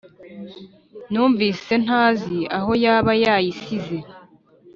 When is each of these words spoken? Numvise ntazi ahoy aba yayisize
Numvise 1.11 1.73
ntazi 1.83 2.37
ahoy 2.57 2.85
aba 2.95 3.13
yayisize 3.23 3.97